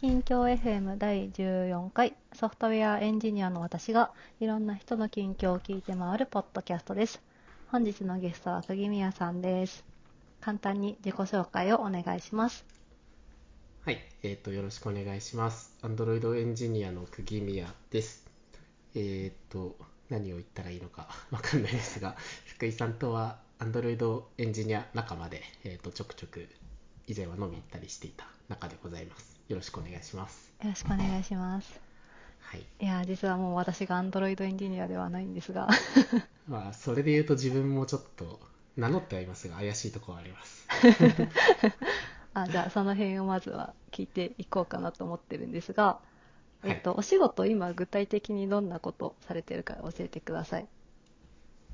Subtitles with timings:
[0.00, 7.20] 近況 FM 第14回ソフトウェアエンジニアの私がいろんな人の近況を聞いて回るポッドキャストです。
[7.66, 9.84] 本日のゲストは釘宮さんです。
[10.40, 12.64] 簡単に自己紹介をお願いします。
[13.84, 15.74] はい、えっ、と、よろしくお願いします。
[15.82, 18.24] Android エンジニアの釘宮です。
[18.94, 19.76] えっ、と、
[20.10, 22.14] 何を言ったらいいのか わかんないですが、
[22.46, 26.48] 福井さんとは Android エンジニア仲間で、えっ、と、ちょくちょく
[27.08, 29.37] 以前は飲み行ったりしていた仲でございます。
[29.48, 30.52] よろしくお願いします。
[30.62, 31.80] よろしくお願いします。
[32.40, 32.66] はい。
[32.80, 35.68] いや、実はもう私が Android エンジニアではないんですが、
[36.46, 38.40] まあ、それで言うと自分もちょっと
[38.76, 40.66] 名乗ってはいますが、怪しいところはあります。
[42.34, 46.00] あじゃあその辺をまずは聞いていこうかなと思ってるんですが、
[46.60, 50.68] はいえっと、お仕事今具体的にどんなことされてるか教えてください。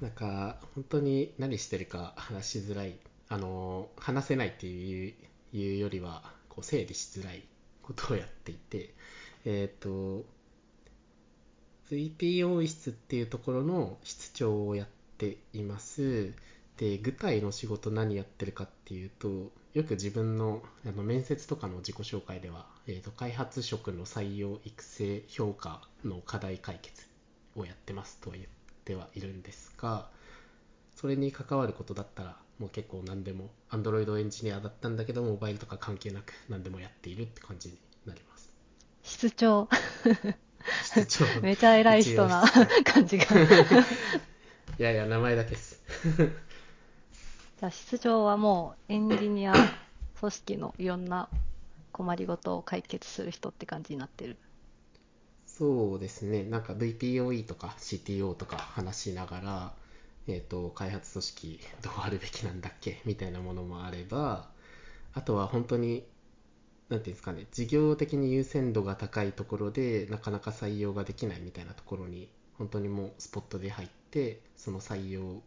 [0.00, 2.98] なんか本当に何してるか話しづらい
[3.28, 5.14] あの話せないっていう
[5.52, 7.44] いうよりはこう整理しづらい
[7.84, 8.94] ことをやっていて
[9.44, 10.24] えっ、と
[11.90, 16.32] VPO 室っていうところの室長をやっています。
[16.78, 27.06] で具体の仕事何やってるかっていうとよく自分のあの面接とかの自己紹介では、えーと開発職の採用育成評価の課題解決
[27.54, 28.48] をやってますとは言っ
[28.84, 30.08] てはいるんですが
[30.96, 38.52] それに関わることだったらもう結構何でも Android エンジニアだったんだけどモバイルとか関係なく何でもやっているって感じになります。
[39.02, 39.68] 室長、
[40.84, 41.24] 室長。
[41.42, 42.44] めちゃ偉い人な
[42.84, 43.26] 感じが。
[43.26, 43.40] 長
[44.78, 45.82] いやいや名前だけです。
[46.16, 49.54] じゃあ室長はもうエンジニア
[50.18, 51.28] 組織のいろんな
[51.92, 54.36] 困りごとを解決する人って感じになってる。
[55.46, 56.42] そうですね。
[56.42, 59.72] なんか VPOE とか CTO とか話しながら、
[60.26, 63.00] えー、と開発組織 どうあるべきなんだっけ？
[63.04, 64.50] みたいなものもあれば
[65.12, 66.06] あとは本当に
[66.88, 75.42] なんていうんですかね事業的に優先度が高いところでなかなか採用ができないみたいなところに本当にもうスポットで入ってその採用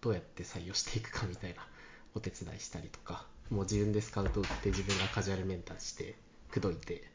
[0.00, 1.66] どうやって採用していくか みたいな
[2.14, 6.16] お手伝いしたりとかもう自分でスカウト打って自分がカジュアル面談して
[6.50, 7.10] 口説いて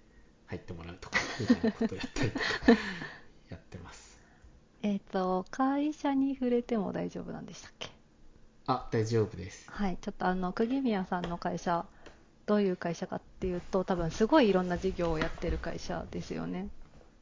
[0.48, 2.46] 入ってもらうとかみたいなことをやったりとか
[3.50, 4.15] やってます。
[4.86, 7.90] えっ、と、会社に触れても大丈夫なんでしたっけ？
[8.68, 9.66] あ大丈夫です。
[9.72, 11.88] はい、ちょっとあの、釘宮さんの会社、
[12.46, 16.68] どういう会社かっていうと、多分すごいいろんな事業をやってる会社ですよね。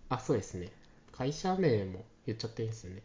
[0.10, 0.74] あそうですね。
[1.14, 3.02] 会社名も言っちゃっていいんですよね。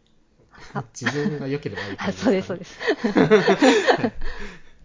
[0.73, 2.79] あ 自分が良ければいいあ、そうです、そうでです。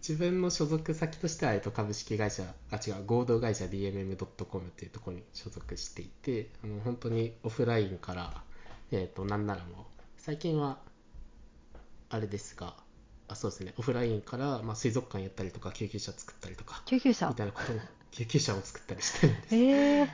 [0.09, 8.45] 自分の所属先としては、えっと、株式会社あ違う合同会社 DMM.com っていうところに所属していてあの本当にオフラインから、
[9.01, 9.85] えっと、なんならもう
[10.17, 10.79] 最近は
[12.11, 12.75] あれですが
[13.29, 17.29] あそうですねオフラインから、まあ、水族館やったりとか救急車作ったりとか救急車？
[17.29, 17.35] み。
[17.35, 19.55] たいなことも救急車を作ったりしてるんです。
[19.57, 20.09] えー、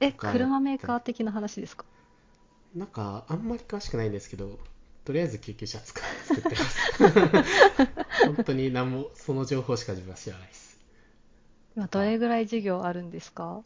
[0.00, 1.84] え、車メーカー的な話ですか？
[2.74, 4.58] なんかあんまり詳しくないんですけど
[5.04, 8.26] とりあえず救急車作作ってます。
[8.26, 10.78] 本当に何もその情報しか自分は知らないです。
[11.76, 13.62] 今どれぐらい事業あるんですか？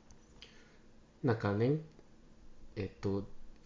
[1.22, 1.78] なんかね
[2.76, 3.24] えっと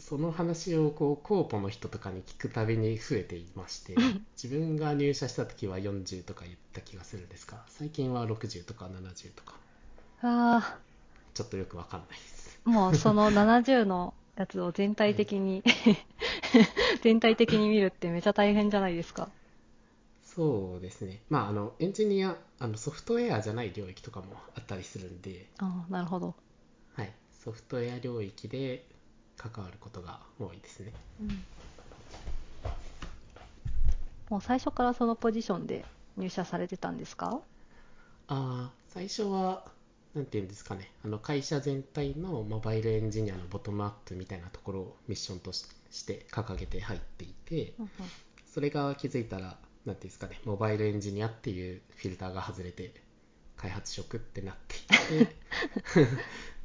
[0.09, 3.95] その話をこうコーポの人とかに聞くたびに増えていまして
[4.43, 9.55] 自分が入社した時は40とか言った気がするんですが最近は60とか70とか。
[10.23, 10.79] あ
[11.35, 12.59] ちょっとよくわかんないです。
[12.65, 15.63] あ、もうその 70のやつを全体的に
[17.03, 19.29] 全体的に見るってめちゃ大変じゃないですか。
[20.25, 21.21] そうですね。
[21.29, 24.27] まああのエンジニアあのソフトウェアじゃない領域とかも
[24.57, 25.47] あったりするんで。
[25.59, 26.35] ああ、なるほど。
[26.95, 27.13] はい、
[27.45, 28.87] ソフトウェア領域で
[29.39, 30.93] 関わることが多いですね。
[31.21, 31.29] うん。
[34.29, 35.85] もう最初からそのポジションで
[36.19, 37.41] 入社されてたんですか？
[38.27, 39.65] あー最初は、
[40.15, 47.91] なんていうんですかね、あの会社全体のモバイルエンジニアのボトムアップみたいなところをミッションとしして掲げて入っていて、うんうん。
[48.53, 49.57] それが気づいたら、
[49.87, 52.93] なんていうんですかね、モバイルエンジニアっていうフィルターが外れて、
[53.57, 55.37] 開発職ってなっていて、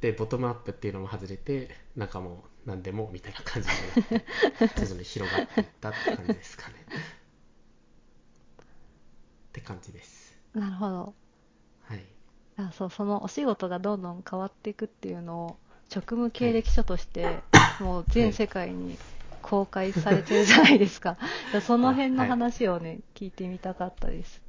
[0.00, 4.24] で、ボトムアップっていうのも外れて、中も何でもみたいな感じになって、
[4.74, 6.74] 徐々に広がっていったって感じですかね。
[6.86, 6.96] っ
[9.52, 10.34] て感じです。
[10.54, 11.14] なるほど。
[11.82, 12.04] はい。
[12.56, 15.56] あそうそのお仕事がどんどん変わっていくっていうのを
[15.88, 17.44] 職務経歴書として
[17.80, 18.98] もう全世界に
[19.42, 21.18] 公開されてるじゃないですか。
[21.66, 24.40] その辺の話をね、聞いてみたかったです。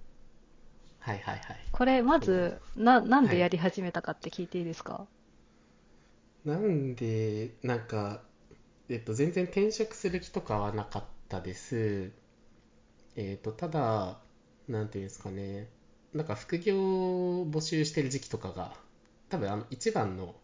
[1.00, 1.57] はいはいはい。
[1.71, 5.06] これまずななんでやり始めたかって聞いていいですか、
[6.45, 8.24] なんで、なんか、
[8.89, 12.12] えっと、全然転職する気とかはなかったです。
[13.15, 14.19] えっと、ただ、
[14.68, 15.69] なんていうんですかね、
[16.13, 16.77] なんか副業
[17.42, 18.74] を募集してる時期とかが、
[19.30, 20.36] 多分あの一番の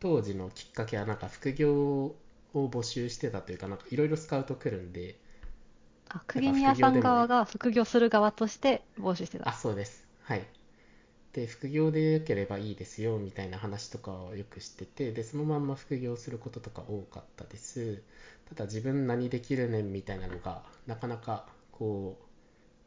[0.00, 2.16] 当時のきっかけはなんか副業を
[2.54, 5.18] 募集してたというかなんかいろいろスカウト来るんで
[6.08, 9.52] あ、釘宮さん側が副業する側として募集してあた。
[9.52, 10.44] そうですはい
[11.34, 18.02] で副業で良ければいいですよみたいな話とかをよくしててでそのまんま副業することとか多かったです
[18.48, 22.16] ただ自分何できるねんみたいなのがなかなかこ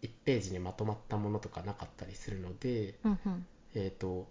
[0.02, 3.46] う1ページにまとまったものとかなかったりするのでうんうん。
[3.76, 4.28] えー、と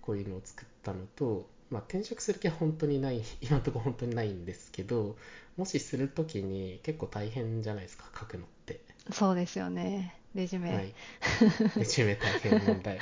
[0.00, 5.16] こういうのを作ったのと、まあ、転職する気は本当にない 今のところ本当にないんですけど
[5.56, 8.80] もしするときに結構大変じゃないですか書くのって、
[9.10, 10.14] そうですよね。
[10.36, 10.74] レジュメ。
[10.74, 10.94] はい、
[11.78, 12.98] レジュメ大変問題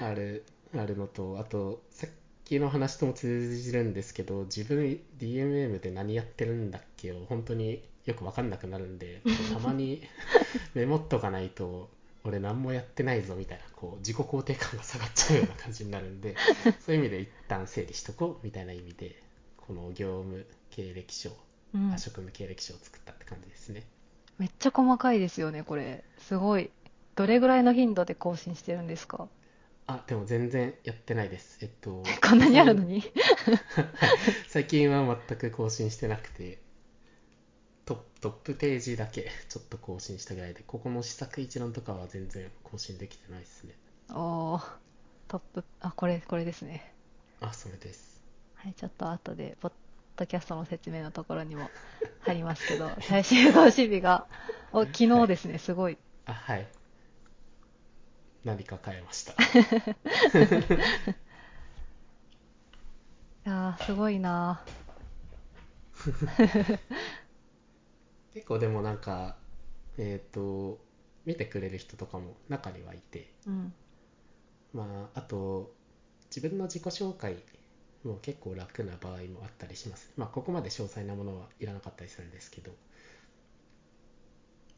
[0.00, 0.44] ある
[0.76, 2.10] あるのとあとさっ
[2.44, 9.22] きの話とも通じるんですけど自分 DMM で何やってるんだっけを本当によく分かんなくなるんで
[9.52, 10.02] たまに
[10.74, 11.88] メモっとかないと
[12.24, 16.34] 俺何もやってないぞみたいなこう自己肯定感が下がっちゃうような感じになるんで
[16.84, 19.22] そういう意味で一旦整理しとこうみたいな意味で
[19.56, 21.30] この業務経歴書、
[21.74, 21.98] うんあ。
[21.98, 23.84] 職務経歴書を作ったって感じですね
[24.38, 26.04] めっちゃ細かいですよね、これ。
[26.18, 26.70] すごい。
[27.14, 29.28] どれぐらいの頻度で更新してるんですか？
[29.88, 31.58] あでも全然やってないです。
[31.62, 32.02] えっと。
[32.28, 33.02] こんなにあるのに？
[34.48, 36.60] 最近は全く更新してなくて。
[37.84, 40.62] トップトップページだけ ちょっと更新したぐらいで。
[40.66, 43.74] ここの試作一覧とかは全然更新できてないですね。
[44.10, 44.64] おー、
[45.28, 46.92] トップ、あ、これ、これですね。
[47.40, 48.20] あそれです。
[48.54, 49.72] はい、ちょっと後で、ポッ
[50.16, 51.70] ドキャストの説明のところにも
[52.20, 54.26] 貼りますけど、 最終更新日が、
[54.72, 55.98] お昨日ですね、すごい。
[56.26, 56.66] あはい
[58.44, 59.36] 何か変えました い
[63.44, 64.64] やー、すごいな
[68.34, 69.36] 結構でもなんか
[69.98, 70.78] えっ、と
[71.24, 73.74] 見てくれる人とかも中にはいてうん。
[74.72, 75.74] まああと
[76.26, 77.36] 自分の自己紹介
[78.06, 82.72] も結構楽な場合もあったりしますまあここまで詳細なものはいらなかったりするんですけど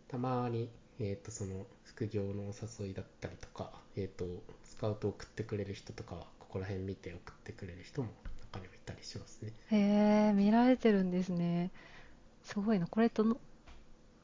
[0.08, 0.68] たまに
[1.00, 4.24] えっ、とその副業のお誘いだったりとかえっ、と
[4.64, 8.08] スカウト送ってくれる人とかはここら辺見て送ってくれる人も
[8.52, 9.76] 中にはいたりしますねへ
[10.30, 11.70] え、見られてるんですね。
[12.44, 12.86] すごいな。
[12.86, 13.36] これとノ、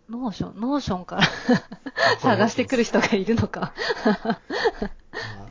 [0.09, 1.23] Notion、Notion から
[2.21, 3.75] 探してくる人がいるのか。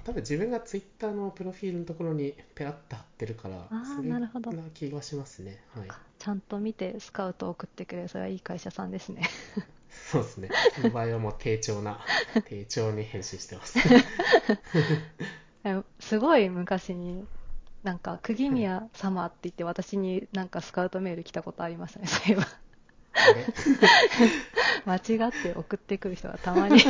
[0.04, 5.88] あ多分自分がツイッターのプロフィールのところにペラッと貼ってるからそれなるほどな気がしますねはい
[6.24, 9.24] ちゃんと見てスカウトを送ってくれる、それはいい会社さんですね。
[10.10, 12.00] そうですねその場合はもう丁重な
[12.48, 13.78] 丁重に返信してます
[15.66, 17.26] えすごい昔に、
[17.84, 22.48] なんか、釘宮様って言って私になんかスカウトメール来たことありましたね、そういえば。
[24.86, 26.82] 間違って送ってくる人がたまに。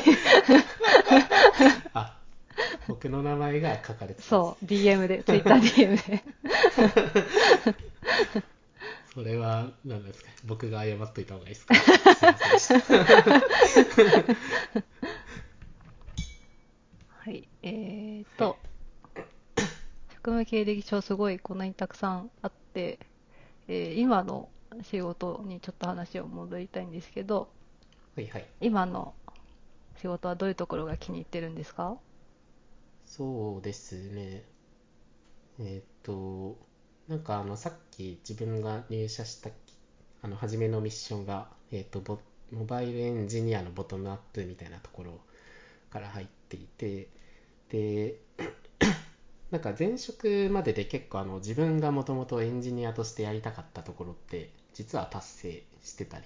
[1.93, 2.22] あ
[2.87, 6.23] 僕の名前が書かれてたそう、DM で、TwitterDM で。
[9.13, 10.29] それは何ですか？
[10.45, 11.75] 僕が謝っといた方がいいですか？
[11.75, 12.73] すいませんでした。
[17.19, 18.57] はい、えーと、
[20.09, 22.99] 職務経歴書すごいこんなにたくさんあって、
[23.67, 24.49] えー今の
[24.81, 27.47] 仕事にちょっと話を戻りたいんですけど、
[28.15, 28.45] はいはい。
[28.59, 29.13] 今の
[30.01, 31.95] 仕事はどういうところが気に入ってるんですか？
[33.15, 34.43] そうですね。
[35.59, 36.57] えっと
[37.07, 39.51] なんかあのさっき自分が入社した
[40.23, 42.17] あの初めのミッションが、えっとボ
[42.51, 45.19] モバイルエンジニアのボトムアップみたいなところ
[45.91, 47.07] から入っていて
[47.69, 48.15] で
[49.51, 56.25] なんか前職までで結構あの自分がもともとエンジニアとしてやりたかったところって実は達成してたり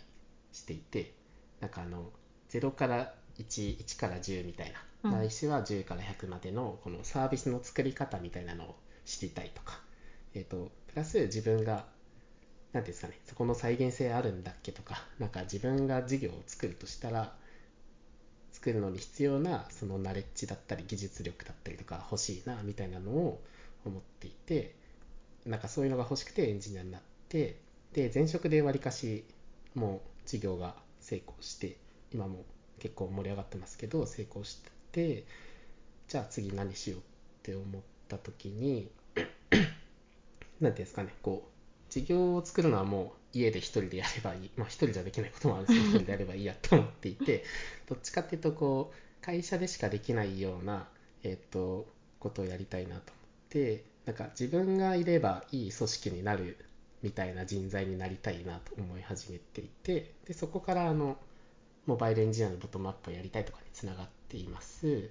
[0.54, 1.12] していて
[1.60, 2.12] なんかあの
[2.50, 9.80] 0から1、1から10みたいな、ないしは10から100までのこのサービスの作り方みたいなのを知りたいとか、
[10.34, 11.86] えっ、と、プラス自分が、
[12.74, 17.34] なんていうんですかね、そこの再現性あるんだっけとか、なんか自分が事業を作るとしたら、
[18.58, 23.40] 作るのに必要なそのナレッジだったり技術力だったりとか欲しいなみたいなのを
[23.86, 24.74] 思っていて
[25.46, 27.60] なんかそういうのが欲しくてエンジニアになって
[27.94, 29.24] で前職でわりかし
[29.76, 31.78] もう事業が成功して
[32.12, 32.46] 今も
[32.80, 37.04] 結構盛り上がってますけど成功してじゃあ次何しようっ
[37.44, 38.90] て思った時に
[40.62, 44.52] なんていうんですかねこう事業を作るのはもう家で一人でやればいい。
[44.56, 47.44] まあ一人じゃできないこともあるんですけど一人でやればいいやと思っていて
[47.88, 50.88] どっちかっていうとこう会社でしかできないような
[51.24, 51.88] えっ、と
[52.20, 53.04] ことをやりたいなと思っ
[53.50, 56.58] てなんか自分がいればいい組織になる
[57.04, 61.18] みたいな人材になりたいなと思い始めていてでそこからあの
[61.86, 65.10] モバイルエンジニアのボトムアップをやりたいとかにつながっています。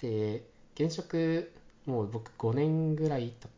[0.00, 1.52] で現職
[1.86, 3.50] もう僕5年ぐらい経っ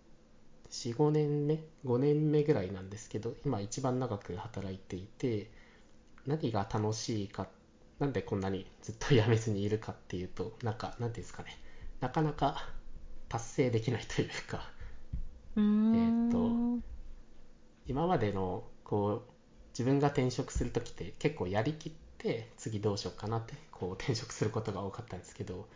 [0.70, 5.50] 45年目？5年目ぐらいなんですけど今一番長く働いていて
[6.26, 7.48] 何が楽しいか
[7.98, 11.56] なんでこんなにずっと辞めずにいるかっていうとなんかなんていうんですかね。
[12.00, 12.68] なかなか
[13.28, 14.70] 達成できないというか。
[15.56, 16.84] えーと
[17.86, 19.32] 今までのこう
[19.70, 25.68] 自分が転職する時って結構やりきって次どうしようかなってこう 転職することが多かったんですけど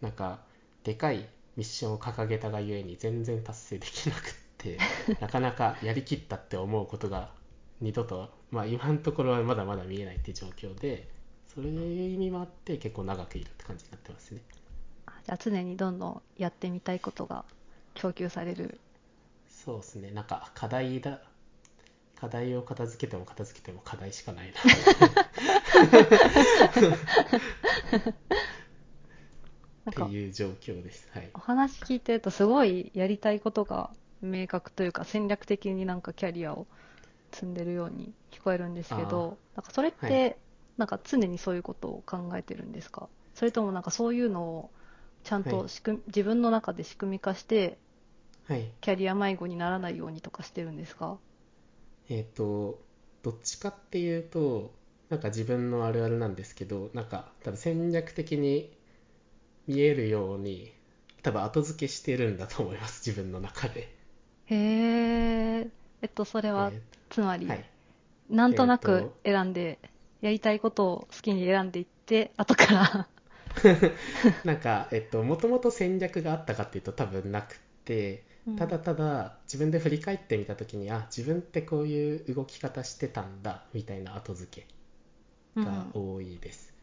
[0.00, 0.40] なんか
[0.84, 4.78] でかいミッションを掲げたがゆえに全然達成できなくって
[5.20, 7.32] なかなかやりきったって思うことが
[7.80, 11.08] 二度とまあ今のところはまだまだ見えないっていう状況で
[11.48, 14.42] そういう意味もあって結構長くいるって感じになってますね。
[15.06, 17.44] あじゃあ常にどんどんやってみたいことが
[17.94, 18.78] 供給される。
[19.48, 20.10] そうですね。
[20.10, 21.22] なんか課題だ
[22.20, 24.52] 課題を片付けても片付けても課題しかないな。
[29.90, 31.08] っていう状況です。
[31.12, 31.30] はい。
[31.34, 33.90] お話聞いてるとすごいやりたいことが
[34.22, 36.66] 明確というか戦略的になんかキャリアを
[37.32, 40.34] 積んでるように聞こえるんですけどなんかそれって、は
[40.78, 43.08] なんか常にそういうことを考えてるんですか？
[43.34, 44.70] それともなんかそういうのを
[45.24, 45.52] ちゃんはい。
[45.52, 47.78] と仕組み自分の中で仕組み化して
[48.48, 48.70] はい。
[48.80, 51.18] キャリア迷子にならないようにとかしてるんですか？
[52.08, 52.82] えっ、と
[53.22, 54.74] どっちかっていうと
[55.08, 58.72] なんか自分のあるあるなんですけどなんか多分戦略的に
[59.68, 60.72] 見えるように
[61.22, 63.94] 多分後付けしてるんだと思います自分の中で、
[64.46, 65.70] へえ
[66.02, 67.64] えっとそれはえつまり、ーはい。
[68.30, 69.78] なんとなえくー選んで、
[70.20, 73.08] やりたいことを好きに選んでいって後から。
[74.44, 84.68] なんかえっともともと戦略があったかっていうと多分なくてただただ自分で振り返ってみた時にあ自分ってこういう動き方してたんだみたいな後付け
[85.56, 85.64] うん。
[85.64, 86.74] が多いです、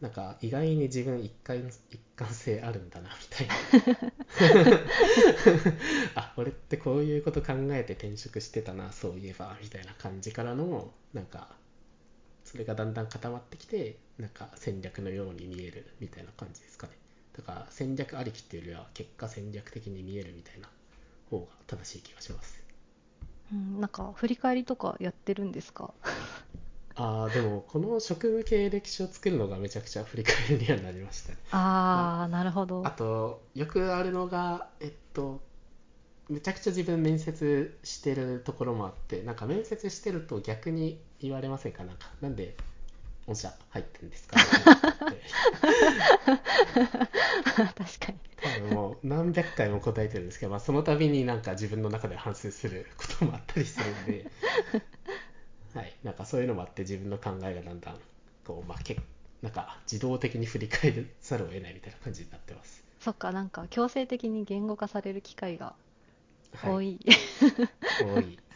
[0.00, 3.54] なんか意外に自分一貫一貫性あるんだなみたいな。
[6.14, 11.56] あ俺ってこういうこと考えて転職してたなそういえばみたいな感じからのなんか
[12.44, 16.94] それがだんだん固まってきてなんか戦略のように見えるみたいな感じですかね
[17.36, 20.68] だから戦略ありきっていうよりは結果戦略的に見えるみたいな
[21.30, 22.60] 方が正しい気がします。
[23.52, 25.92] うん、なんか振り返りとかやってるんですか？
[26.94, 31.38] ああでもこの職務経歴書を作るのがめちゃくちゃ振り返りにはなりましたね。
[31.50, 32.86] ああ、なるほど。
[32.86, 35.40] あとよくあるのがえっと
[36.28, 41.82] めちゃくちゃ自分面接してるところもあってなんか面接してると逆に言われませんか？
[41.84, 42.56] なんかなんで
[43.26, 44.36] 御社入ってんですか？
[47.54, 48.18] 確かに。
[48.42, 54.26] 多分もう何百回も答えてるんですけど、まあ、その度になんか自分の中で反省することもあったりするんで。
[55.74, 55.94] はい。
[56.02, 57.98] なんかそういうのもあって自分の考えがだんだん
[58.44, 59.00] こう、まあ、け
[59.40, 65.74] なんか自動的に振り返らざるを得ないみたいな感じになってます、そっかなんか強制的に言語化される機会が
[66.54, 67.00] はい、多い、
[67.98, 68.38] 多い。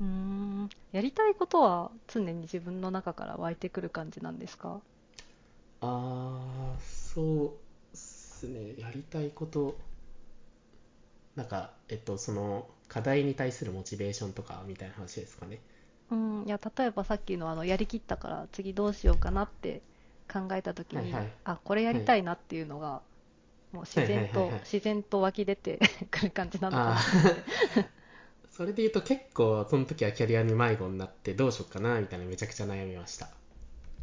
[0.00, 0.06] うー
[0.66, 0.70] ん。
[0.92, 4.82] やりたいことは常に自分の中から湧いてくる感じなんですか？
[5.80, 7.58] ああそうっ
[7.94, 8.74] すね。
[8.78, 9.78] やりたいこと
[11.36, 15.60] なんかえっとその課題に対するモチベーションとかみたいな話ですかね。
[16.10, 16.44] うん。
[16.46, 19.82] いや例えばさっきのあのやりきったから次どうしようかなって
[20.32, 21.32] 考えた時に、はいはい。
[21.44, 23.02] あこれやりたいなっていうのが、
[23.72, 24.50] もう自然と、はい。
[24.50, 24.70] はいはいはい。
[24.72, 25.80] 自然と湧き出て
[26.10, 27.06] くる感じなのかな
[28.56, 33.28] それで言うと結構その時はキャリアに迷子になってどうしようかなみたいなめちゃくちゃ悩みました。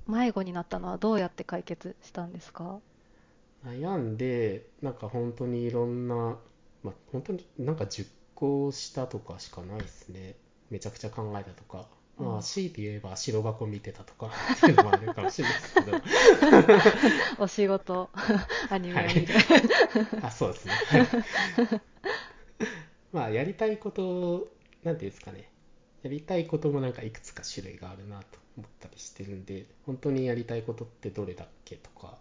[0.07, 2.79] 迷子になったのはどうやって解決したんですか？
[3.65, 6.37] 悩んでなんか本当にいろんな、
[6.83, 10.35] まあ、本当になんか熟考したとかしかないですね。
[10.69, 12.37] めちゃくちゃ考えたとか、まうん。
[12.37, 16.01] あ強いて言えば白箱見てたとか っていうのもあるかもしれないですけど。
[17.39, 18.09] お仕事
[18.69, 19.33] アニメを見る、
[20.21, 20.73] あそうですね。
[20.89, 21.07] はい
[23.13, 24.51] まあやりたいこと
[24.83, 25.49] なんていうんですかね。
[26.01, 32.17] やりたいこともなんかいくつか種類があるなと思ったりしてるんで本当にやりたいことってどれだっけとか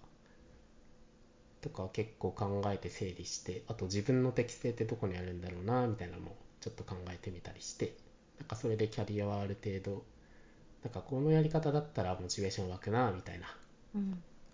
[1.62, 7.96] とか結構考えて整理してあと自分の適性ってどこにあるんだろうなみたいなのもちょっと考えてみたりして
[8.38, 10.04] なんかそれでキャリアはある程度
[10.84, 13.46] なんかこのやり方だったらモチベーション湧くなみたいな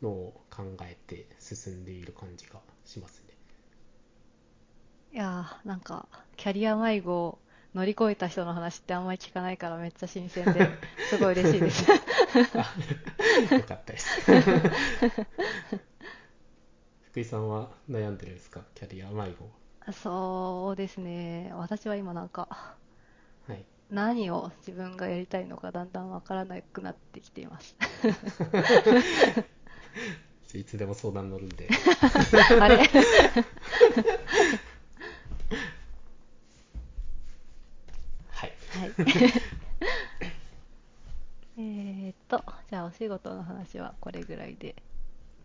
[0.02, 3.27] のを考えて進んでいる感じがしますね。
[5.12, 7.38] いやーなんかキャリア迷子を
[7.74, 10.68] 乗り越えた人の話ってあんまり聞かないからめっちゃ新鮮で
[11.10, 11.86] すごい嬉しいです。
[11.90, 11.94] あ
[13.54, 14.08] よかったです。
[17.10, 18.62] 福井さんは悩んでるんですか？
[18.74, 19.50] キャリア迷子。
[19.92, 21.50] そうですね。
[21.54, 22.76] 私は今なんか
[23.46, 23.64] はい。
[23.90, 27.74] 何を自分がやりたいのかだんだんわからなくなってきています。
[30.54, 31.68] いつでも相談乗るんで。
[32.60, 32.76] あれ
[38.30, 38.87] はいはい。
[41.56, 44.74] えーっと、じゃあお仕事の話はこれぐらいで、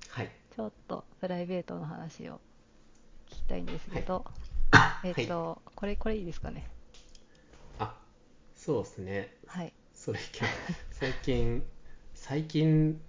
[0.09, 0.29] はい。
[0.55, 2.39] ちょっとプライベートの話を
[3.29, 4.25] 聞きたいんですけど、
[5.03, 6.67] えーっと、これ、これいいですかね？
[7.79, 7.95] あ
[8.55, 9.33] そうですね。
[9.47, 9.73] はい。
[9.93, 10.53] それ今日
[10.91, 11.63] 最近
[12.13, 12.99] 最近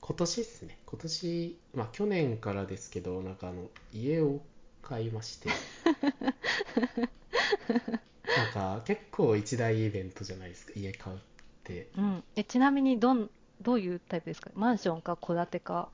[0.00, 0.78] 今年っすね。
[0.86, 4.40] 今年まあ去年からですけどなんかあの家を
[4.82, 5.48] 買いまして
[8.34, 11.20] なんか結構一大イベントじゃないですか家買うっ
[11.64, 11.88] て。
[11.96, 12.24] うん。
[12.36, 13.30] え、ちなみにどん、
[13.62, 14.50] どういうタイプですか？
[14.54, 15.88] マンションか戸建てか？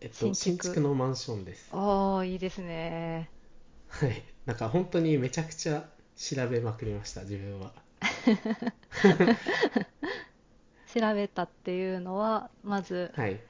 [0.00, 1.68] えっと新新築築のマンションです。
[1.72, 3.30] ああ、いいですね。
[3.88, 4.24] はい。
[4.46, 7.74] なんか本当にめちゃくちゃ調べまくりました自分は。
[10.92, 13.40] 調べたっていうのは、まず、はい。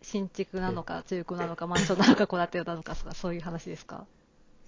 [0.00, 4.06] 新築なのか、中古なのか、マンションなのか、戸建てなのか、そういう話ですか？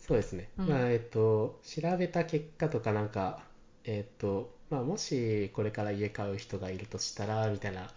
[0.09, 0.69] そうですね、うん。
[0.69, 3.45] まあえっと調べた結果とかなんか
[3.85, 7.91] えっとまあもしこれから家買う人がいるとしたらみたいな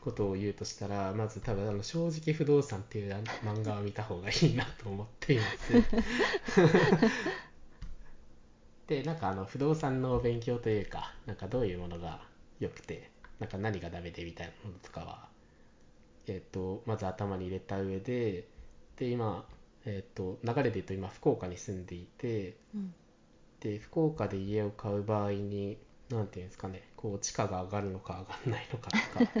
[0.00, 3.12] ことを言うとしたらまず多分あの正直不動産っていう
[3.44, 5.72] 漫画を見た方がいいなと思っています。
[8.86, 12.22] でなんかあの不動産の勉強というかなんかどういうものが
[12.58, 15.28] 良くてなんか何がダメでみたいなものとかは
[16.26, 18.48] えっとまず頭に入れた上で
[18.96, 19.46] で今
[19.88, 22.94] えっと流れで言うと今福岡に住んでいてうん。
[23.60, 25.78] で福岡で家を買う場合に
[26.10, 29.32] 何ていうんですかねこう地価が上がるのか上がらないのかとか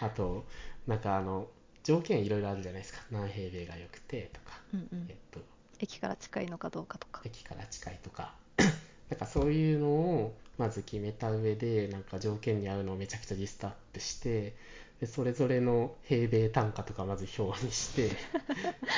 [0.06, 0.46] あと
[0.86, 1.48] なんかあの
[1.82, 5.16] 条件いろいろあるじゃないですか何平米が良くてとか、うんうんえっ。
[5.30, 5.40] と
[5.78, 7.20] 駅から近いのかどうかとか。
[7.24, 8.34] 駅から近いとか
[9.10, 14.56] なんかそういうのをまず決めた上でなんか条件に合うのをめちゃくちゃリストアップして
[15.00, 18.10] でそれぞれの平米単価とかまず表にして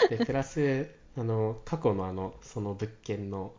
[0.16, 3.52] でプラスあの過去のあのその物件の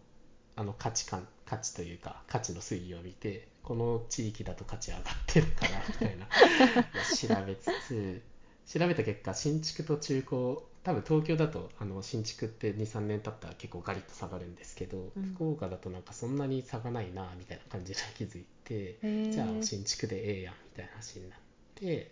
[0.55, 6.25] あの価値観価値というか価値の推移を見てこの地域だと価値上がってるかなみたいな
[7.15, 8.21] 調べつつ
[8.65, 15.23] 調べた結果新築と中古多分東京だとあの新築って23年経ったら結構ガリッと下がるんですけど、うん。
[15.35, 21.39] 福岡だとなんかそんなに差がないなみたいな感じで気づいて、じゃあ新築でええやんみたいな話になっ
[21.75, 22.11] て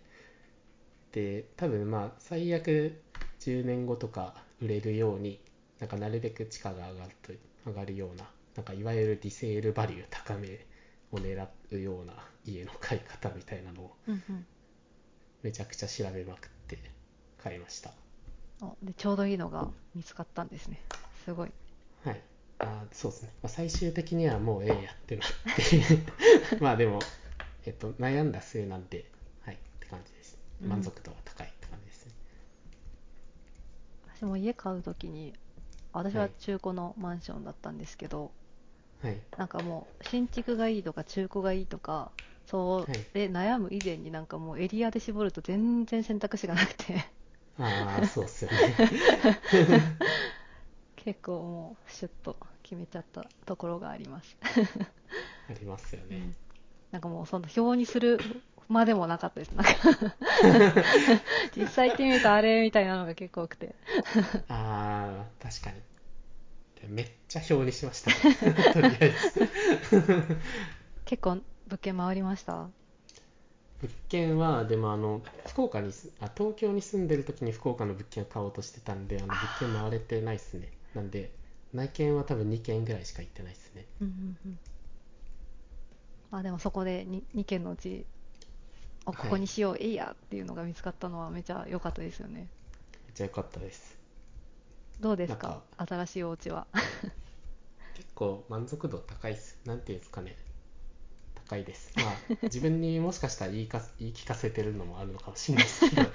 [1.12, 3.00] で多分まあ最悪
[3.40, 5.40] 10年後とか売れるように
[5.78, 7.32] なんかなるべく地価が上がると
[7.66, 8.24] 上がるような
[8.56, 10.66] なんかいわゆるリセールバリュー高め
[11.12, 14.46] を狙うような家の買い方みたいなのをうんうん。
[15.42, 16.78] めちゃくちゃ調べまくって
[17.38, 17.92] 買いました。
[18.60, 20.80] おでちょうどいいのが見つかったんですね。
[21.24, 21.52] すごい。
[22.04, 22.20] はい。
[22.58, 25.28] あそうですね、まあ、最終的にはもうええやってなっ
[26.50, 26.58] て。
[26.58, 26.98] まあでも、
[27.64, 29.08] えっと、悩んだ末なんで
[29.42, 30.38] はいって感じです。
[30.62, 30.68] うん。
[30.70, 31.47] 満足度は高い
[34.18, 35.32] 私も家買うときに、
[35.92, 36.30] 私ははい。
[36.40, 38.32] 中古のマンションだったんですけど、
[39.02, 39.20] はい。
[39.38, 42.10] なんかもう新築がいいとか中古がいいとか、
[42.46, 43.06] そうはい。
[43.14, 47.06] で悩む以前になんかもうエリアで絞ると全然選択肢がなくて、
[47.58, 48.76] ああそうっすよね。
[50.96, 54.36] 結構もうシュッと決めちゃったところがあります。
[55.48, 56.36] ありますよね、
[56.90, 58.18] なんかもうその表にする
[58.68, 59.52] までもなかったです。
[59.52, 59.72] なんか
[61.56, 63.74] 実際行ってみるとあれみたいなのが結構多くて。
[64.48, 65.80] ああ確かに。
[66.88, 68.10] めっちゃ表にしました。
[68.72, 69.48] とりあえず。
[71.04, 72.68] 結構物件回りました？
[73.80, 80.68] 物件はでもあの福岡にすあ東京に住んでる時に福岡の物件を買おうとしてたんであの物件回れてないっすね。
[80.94, 81.30] なんで
[81.72, 83.84] 内見は多分2軒ぐらいしか行ってないっすね。
[84.00, 84.58] うんうんうん。
[86.30, 88.04] まあでもそこで 2, 2軒のうち、
[89.06, 92.48] おここにしよう、えいやっていうのが見つかったのはめちゃ良かったですよね。
[93.06, 93.96] めっちゃ良かったです。
[95.00, 95.62] どうですか。
[95.78, 96.66] 新しいお家は。
[97.94, 99.58] 結構満足度高いっす。
[99.64, 100.36] なんていうんですかね。
[101.48, 101.90] 高いです。
[101.96, 102.06] まあ
[102.42, 106.02] 自分にもしかしたら言いか 言い聞かせてるのもあるのかもしれないですけど。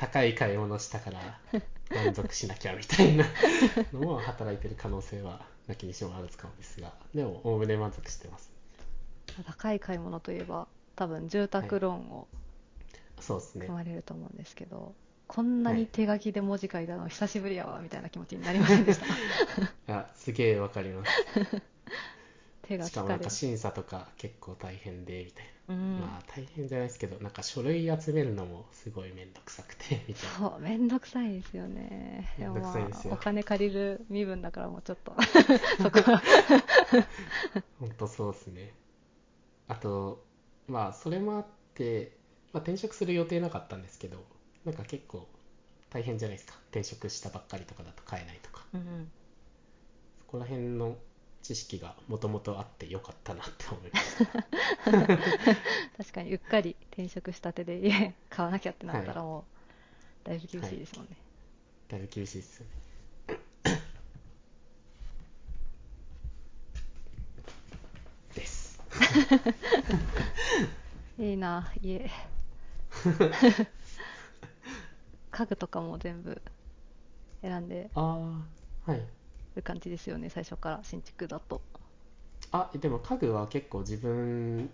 [0.00, 1.38] 高い買い物したから
[1.90, 3.24] 満足しなきゃみたいな
[3.92, 8.50] のも働いてる可能性はなきにしもあるかもですがでもおおむね満足してます。
[9.46, 12.26] 高い買い物といえば、多分住宅ローンを
[13.20, 13.66] そうですね。
[13.66, 14.94] 組まれると思うんですけど、
[15.28, 15.80] こんなはい。
[15.80, 19.00] に手書きで文字書いたの久しぶりやわみたいな気持ちになりませんでし
[19.86, 19.94] た？
[20.00, 21.10] あすげえわかります
[22.68, 23.30] 手がしかもなんか。
[23.30, 26.00] 審査とか結構大変でみたいなうん。
[26.00, 32.34] まあ大変じゃないですけどなんか書類集めるのもすごい面倒くさくてみたいなそう、めんどくさいですよね。
[32.38, 35.12] でもめんどくさいまあ、ですよお金借りる身分だからもうちょっと、
[35.82, 36.22] そこは。
[37.80, 38.74] 本当そうですね
[39.68, 40.24] あと
[40.66, 42.16] まあそれもあって、
[42.52, 44.24] まあ、転職する予定なかったんですけど
[44.64, 45.28] なんか結構
[45.90, 49.10] 大変じゃないですか転職したばっかりとかだと買えないとかうんうん
[50.20, 50.96] そこら辺の
[51.42, 54.24] 知識がもともとあってよかったなって思います
[55.96, 59.46] 確かにうっかり転職したてで家買わなきゃってなったらも
[60.24, 61.16] うだいぶ厳しいですもんね、
[61.88, 62.72] だいぶ厳しいですよね。
[68.34, 68.78] です。
[71.18, 72.10] いいな家。
[75.30, 76.42] 家具とかも全部
[77.40, 77.90] 選んで。
[77.94, 78.00] あ
[78.86, 79.17] あはい
[79.58, 81.62] る感じですよね最初から新築だと。
[82.50, 84.70] あでも家具は結構自分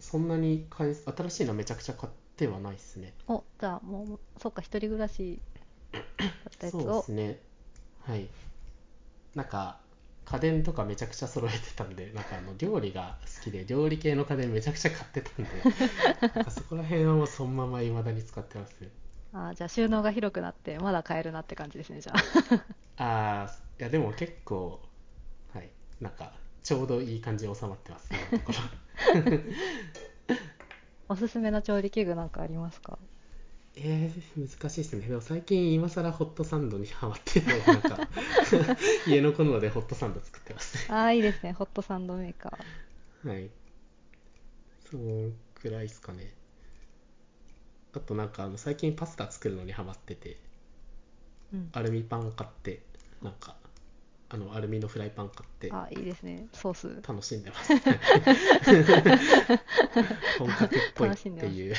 [0.00, 3.14] そんなに買い新しいのめちゃくちゃ買ってはないですね。
[3.28, 5.40] おじゃあもうそっか一人暮らし
[6.44, 7.40] だったやつそうでをすね。
[8.04, 8.28] はい。
[9.34, 9.80] なんか
[10.26, 15.66] 家電とかめちゃくちゃ揃えてたんでなんかあの料理が好きで料理系の家電めちゃくちゃ買ってたんで
[16.34, 18.80] なんかそこら辺はもうそのまま未だに使ってます。
[18.80, 18.90] ね
[19.32, 22.28] あーじゃあ収納が広くなってまだ買えるなって感じですねじゃあ。
[22.96, 24.80] ああいやでも結構
[25.54, 25.70] はい。
[26.00, 29.38] なんかちょうどいい感じに収まってます今のところ。
[31.08, 32.98] おすすめの調理器具なんかありますか？
[33.76, 35.06] えー、難しいですね。
[35.06, 38.08] でも最近今更ホットサンドにハマっててなんか
[39.06, 40.76] 家のコンロでホットサンド作ってます。
[40.76, 41.52] ねああいいですね。
[41.52, 43.28] ホットサンドメーカー。
[43.28, 43.50] はい。
[44.90, 46.34] そうくらいですかね。
[47.94, 50.38] あとなんかあの最近パスタ作るのにハマってて
[51.54, 51.68] うん。
[51.72, 52.82] アルミパン買って
[53.22, 53.56] なんか
[54.30, 56.48] あのアルミのフライパン買ってあいいですね。
[56.52, 57.02] ソース。
[57.06, 57.72] 楽しんでます。
[60.38, 61.74] 本格っぽいっていう。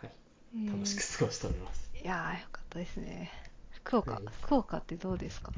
[0.00, 0.66] はい。
[0.68, 1.90] 楽しく過ごしております。
[2.00, 3.30] いやーよかったですね。
[3.72, 4.22] 福岡、はい。
[4.42, 5.52] 福岡ってどうですか？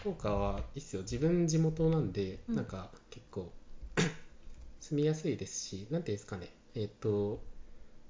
[0.00, 1.02] 福岡はいいっすよ。
[1.02, 2.54] 自分地元なんで、うん。
[2.56, 3.52] なんか結構
[4.80, 6.54] 住みやすいですしなんていうんですかね。
[6.74, 7.42] えっ、と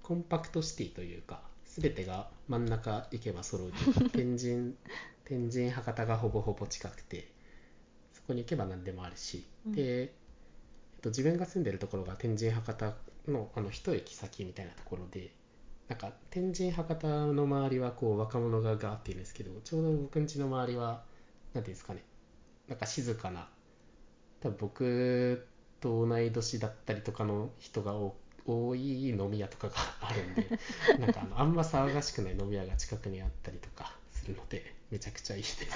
[0.02, 1.42] コンパクトシティというか
[1.80, 3.72] 全てが真ん中行けば揃う。
[3.72, 4.74] というか天神
[5.24, 7.32] 天神博多がほぼほぼ近くて
[8.12, 9.72] そこに行けば何でもあるし、うん。
[9.72, 12.94] で、えっと、自分が住んでるところが天神博多
[13.26, 15.32] のあの一駅先みたいなところで
[15.88, 21.04] なんか天神博多の周りはこう若者がガーっているんですけどちょうど僕ん家の周りは
[21.54, 22.04] なんていうんですかね。
[22.68, 23.48] なんか静かな
[24.40, 25.48] 多分僕
[25.80, 30.58] と同い年だったりとかの人が多多い飲み屋とかがあるんで
[30.98, 35.66] なんかあのあんま騒がしくない飲み屋が近くにあったりとかするのでめちゃくちゃいいです。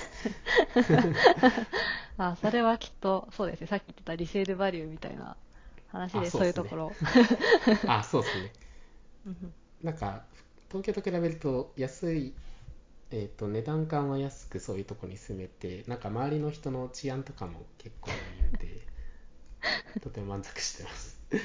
[2.19, 3.67] あそれはきっとそうですね。
[3.67, 5.37] さっき言ってたリセールバリューみたいな
[5.89, 6.93] 話であそうういうところ。
[7.87, 8.53] あそうですね。
[9.27, 10.25] うんなんか
[10.69, 12.35] 東京と比べると安い、
[13.11, 18.87] えー、と値段感は安くそういうとこに住めてなんか周りの人の治安とかも結構いいんで
[20.01, 21.19] とても満足してます。
[21.33, 21.37] い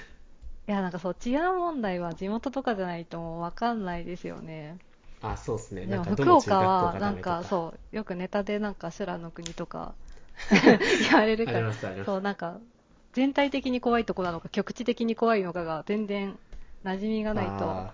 [0.72, 4.80] やなんかそう治安問題は地元とかじゃないともう分かんないですよね。
[5.22, 5.86] あそうですね。
[5.88, 9.96] でも福岡はなんかかそうよくネタでなんか修羅の国とか
[11.00, 11.74] 言われるから。
[12.06, 12.60] そうなんか
[13.14, 16.40] 全体的に怖いとこなのか局地的に怖いのかが全然
[16.84, 17.94] 馴染みがないとあ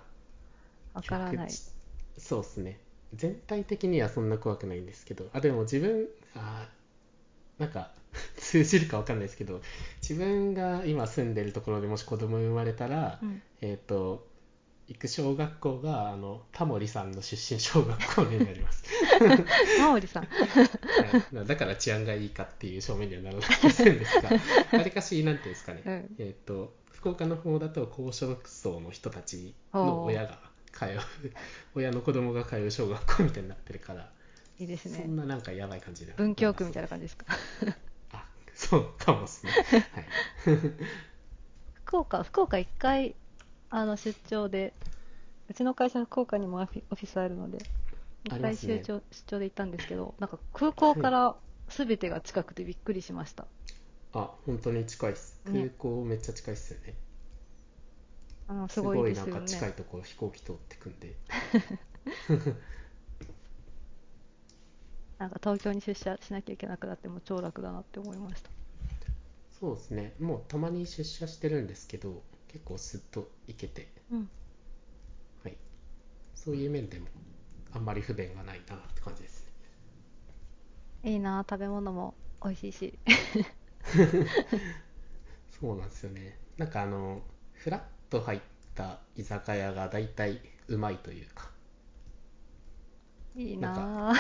[0.94, 1.60] わからない。
[2.18, 2.80] そうですね。
[3.14, 5.30] 全体的にはそんな怖くないんですけど。
[5.34, 7.92] あでも自分あーなんか
[8.38, 9.62] 通じるかわかんないですけど
[10.02, 13.42] 自分が今住んでるところでもし子供生まれたら、うん。
[13.62, 14.28] えっ、と
[14.88, 18.84] 行く小学校があのタモリさんの出身小学校になります、
[19.82, 20.24] マオリさん。
[20.24, 24.30] はい、だから治安がいいかっていう正面にはならないんですが
[24.78, 26.16] わりかしなんていうんですかね、うん。
[26.20, 30.40] えっ、と福岡の方だと高所得層の人たちの親が
[30.72, 31.00] 通う
[31.76, 34.10] 親の子供が通う小学校みたいになってるから、
[34.58, 35.00] いいですね。
[35.04, 37.26] そんななんかやばい感じでは文京区みたいな感じですか？
[37.30, 37.87] あ
[38.58, 39.52] そうかもですね
[39.94, 40.06] はい。
[41.86, 43.16] 福岡福岡一回
[43.70, 44.74] あの出張で
[45.48, 47.60] うちの会社福岡にもオフィスあるので
[48.26, 51.36] 一回出張,、出張で行ったんですけどなんか空港から
[51.70, 53.46] 全てが近くてびっくりしました、
[54.14, 55.40] あ本当に近いっす。
[55.46, 55.70] ね。
[55.78, 56.96] 空港めっちゃ近いっすよね。
[58.48, 61.16] あのすすごいですよごいなんか近いねところ飛行機通ってくんで
[65.28, 68.50] なんか東京に出社しなきゃいけなくなっても超楽だなって思いました。
[69.60, 70.14] そうですね。
[70.20, 74.30] もうたまに出社してるんですけど結構すっと行けて、うん。
[75.44, 75.58] はい、
[76.36, 77.08] そういう面でも
[77.74, 79.48] あんまり不便がないなって感じです。
[81.04, 82.14] ねいいな食べ物も
[82.44, 83.00] 美味しいし。
[85.60, 86.38] そうなんですよね。
[86.58, 87.22] なんかあの
[87.54, 88.40] フラッと入っ
[88.76, 91.52] た居酒屋が大体うまいというか。
[93.36, 94.14] いいなな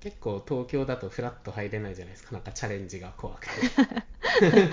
[0.00, 2.32] 結構東京だとフラッと入れないじゃないですか。
[2.32, 3.50] なんかチャレンジが怖くて。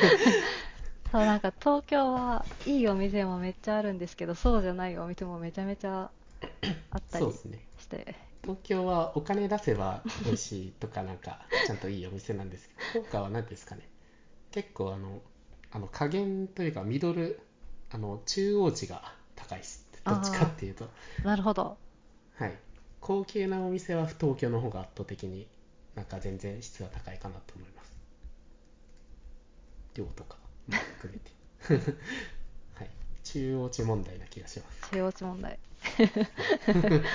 [1.11, 6.11] そうなんか東京はいいお店もめっちゃあるんですけどそうじゃないお店もめちゃめちゃ
[6.91, 7.25] あったり
[7.77, 8.15] して。
[8.43, 13.89] 東京はお金出せば美味しいとかなんかちゃんといいお店なんですけど福岡は何ですかね。
[14.51, 15.21] 結構あの
[15.71, 17.41] あの加減というかミドル
[17.91, 19.85] あの中央値が高いです。
[20.05, 20.89] どっちかっていうと。
[21.23, 21.77] なるほど。
[22.35, 22.57] はい
[22.99, 25.47] 高級なお店は東京の方が圧倒的に
[25.95, 27.97] なんか全然質が高いかなと思います。
[29.95, 31.31] 量とかも含めて。
[32.75, 32.89] はい。
[33.23, 34.91] 中央値問題な気がします。
[34.91, 35.59] 中央値問題。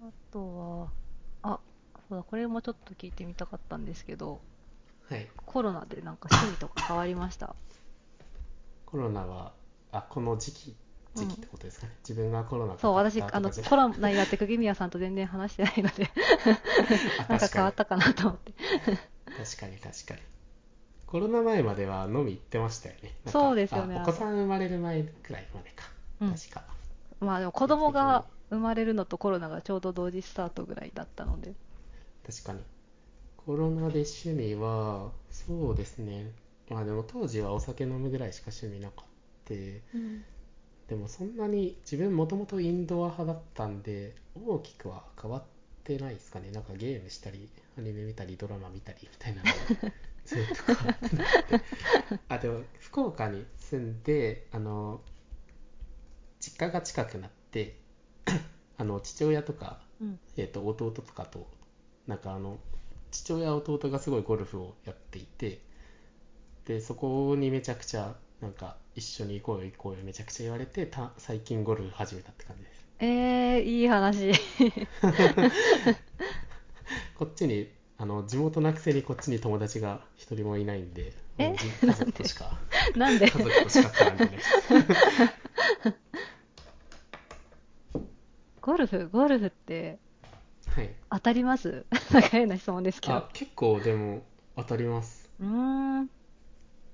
[0.00, 0.56] あと
[1.42, 1.60] はあ
[2.08, 4.40] そうだこれもちょっと聞いてみたかったんですけど
[5.08, 5.28] はい。
[5.46, 7.54] コロナでなんか趣味とか変わりました？
[8.86, 9.52] コロナは
[9.90, 10.76] あこの時期
[11.14, 16.10] 時期ってことですかね、自分がコロナかそう私あのコロナになって釘宮さんと全然話してないので。
[17.28, 18.52] あなんか変わったかなと思って。
[18.54, 20.20] 確かに確かに。
[21.06, 23.14] コロナ前までは飲み行ってましたよね。
[23.26, 23.98] そうですよね。
[23.98, 25.84] あお子さん生まれる前くらいまでか、
[26.22, 26.32] うん。
[26.32, 26.64] 確か。
[27.20, 31.52] まあでも子供が生まれるのとコロナがちょうど同時スタートぐらいだったので。
[32.26, 32.60] 確かに。
[33.44, 36.30] コロナで趣味はそうですね。
[36.70, 39.12] まあでも当時はお酒飲むぐらいしか趣味なかった
[40.92, 45.42] でもそんなに自分もともとインドア派だったんで大きくは変わっ
[45.84, 46.50] てないですかね。
[46.50, 49.92] なんかゲームしたりアニメ見たりドラマ見たりみたいなのが
[50.26, 51.16] ずっと変わって。
[51.16, 51.64] なくて
[52.28, 55.00] あでも福岡に住んであの
[56.40, 57.78] 実家が近くなって
[58.76, 60.20] あの父親とか、うん。
[60.36, 61.48] えー、と弟とかと
[62.06, 62.58] なんかあの
[63.10, 65.62] 父親弟がすごいゴルフをやっていて
[66.66, 72.82] でそこにめちゃくちゃなんか一緒に行こうよ行こうよめちゃくちゃ言われてた最近ゴルフ始めたって感じです。
[72.98, 74.32] えー、いい話。
[77.16, 81.54] こっちにあの地元なくせにこっちに友達が一人もいないんでえ？
[81.82, 82.58] 家族としか
[82.96, 83.30] なんで？
[83.30, 84.32] 家族としか絡んでな
[88.60, 89.98] ゴルフゴルフって
[90.74, 90.90] はい。
[91.10, 91.84] 当たります？
[92.12, 93.14] なんか変な質問ですけど。
[93.14, 94.22] あ結構でも
[94.56, 95.30] 当たります。
[95.40, 95.46] うー
[96.02, 96.10] ん。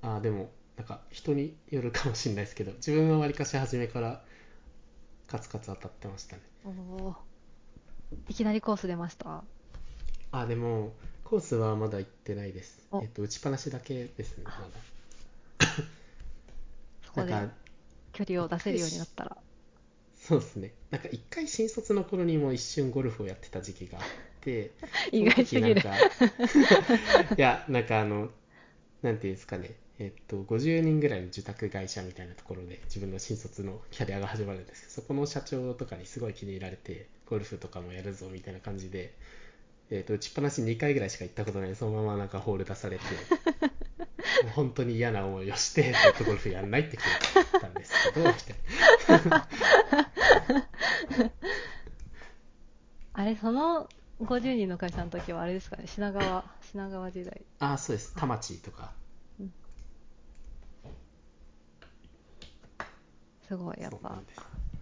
[0.03, 4.23] あでもなんか人によるかもしれないですけど自分はわりかし初めから
[5.27, 6.43] カツカツ当たってましたね。
[6.65, 7.15] おー。
[8.29, 9.43] いきなりコース出ました？
[10.31, 10.93] あでも
[11.25, 12.81] コースはまだ行ってないです。
[12.93, 13.03] お。
[13.03, 14.53] えっと打ちっぱなしだけですねま
[17.05, 17.55] そこでだなんか
[18.13, 19.37] 距離を出せるようになったら。
[20.17, 20.73] そうですね。
[20.91, 24.05] なんか一回新卒の頃にも一瞬ゴルフをやってた時期があっ
[24.41, 24.71] て
[25.13, 25.81] 意外すぎる。
[27.37, 28.31] いやなんかあの
[29.03, 39.13] なんていうんですかねえっと50人ぐらいの受託会社みたいなところで自分の新卒のキャリアが始まるんですけどそこの社長とかにすごい気に入られてゴルフとかもやるぞみたいな感じで、
[39.91, 41.75] えっと打ちっぱなし2回ぐらいしか行ったことない。
[41.75, 43.03] そのままなんかホール出されて
[44.55, 47.09] 本当に嫌な思いをしてずっとゴルフやんないって決
[47.55, 48.29] めたんですけど
[53.15, 53.89] あれその
[54.23, 55.85] 50人の会社の時はあれですかね。
[55.87, 57.43] 品川品川時代。
[57.59, 58.15] あそうです。
[58.17, 58.93] 田町とか
[63.49, 64.19] すごいやっぱ。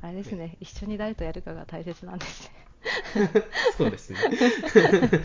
[0.03, 0.57] あれですね。
[0.61, 2.51] 一緒に誰とやるかが大切なんです
[3.15, 3.31] ね。
[3.79, 4.19] そうですね。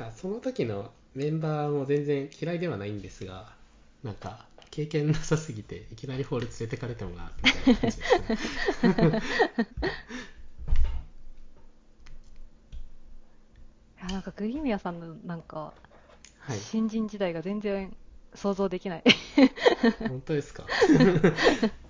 [0.00, 3.54] あその時のメンバーも全然嫌いではないんですが
[4.02, 8.24] なんか経験なさすぎていきなりホール連れてかれてもなみたいな感じですね。
[14.00, 15.72] いやなんか釘宮さんのなんか
[16.40, 16.58] はい。
[16.58, 17.94] 新人時代が全然
[18.34, 19.04] 想像できない。
[20.08, 20.64] 本当ですか？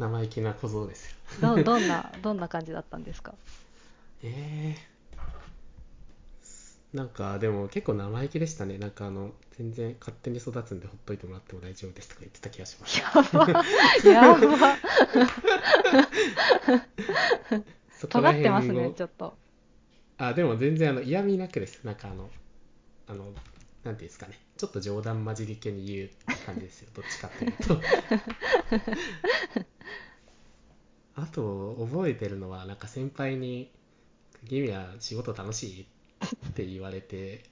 [0.00, 1.16] 生意気な小僧ですよ。
[1.56, 3.34] ど どんなどんな感じだったんですか？
[4.22, 8.78] えー、なんかでも結構生意気でしたね。
[8.78, 12.98] なんかあの全然勝手に育つんでほっといてもらっても大丈夫ですとか言ってた気がします。
[13.00, 13.62] やば。
[14.10, 14.76] やば。
[18.08, 19.36] 尖らってますねちょっと。
[20.18, 21.84] あでも全然あの嫌味なくです。
[21.84, 22.30] なんかあの
[23.06, 23.32] あの
[23.84, 26.10] なんていうんですかねちょっと冗談交じり系に言う
[26.44, 26.90] 感じですよ。
[26.92, 27.80] どっちかっていうと。
[31.14, 33.72] あと覚えてるのはなんか先輩に
[34.46, 35.86] 「君は仕事楽しい?」
[36.50, 37.44] って言われて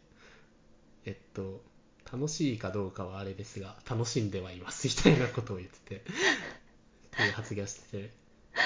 [1.07, 1.65] えっと
[2.13, 6.01] 楽しいかどうかはあれですが楽しんではいますみたいなことを言っててっ
[7.13, 8.11] ていう発言をしてて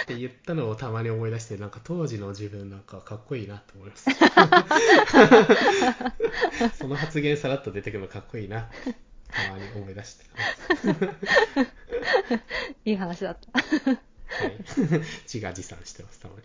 [0.02, 4.10] って言ったのをたまに思い出してなんか当時の自分なんかかっこいいなって思います。
[6.78, 8.70] その発言さらっと出てくるのかっこいいな
[9.30, 10.24] たまに思い出して
[12.90, 13.60] いい話だった。
[13.60, 13.64] は
[14.46, 14.56] い。
[15.24, 16.42] 自画自賛してますたまに。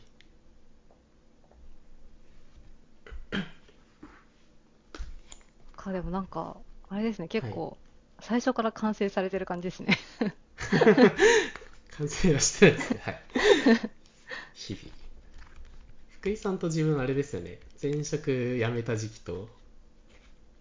[5.88, 6.58] かでもなんか、
[6.90, 7.78] あれですね、結構、
[8.20, 9.98] 最初から完成されてる感じですね。
[11.98, 12.78] 完成はしてない。
[12.78, 13.24] ですねはい。
[14.54, 14.94] 日々。
[16.20, 17.60] 福井さんと自分あれですよね。
[17.82, 19.48] 前職辞めた時期と